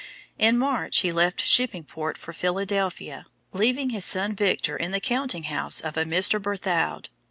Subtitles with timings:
[0.39, 5.43] In March he left Shipping Port for Philadelphia, leaving his son Victor in the counting
[5.43, 6.41] house of a Mr.
[6.41, 7.09] Berthoud.